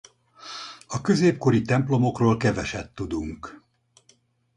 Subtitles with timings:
[0.87, 3.61] A középkori templomokról keveset tudunk.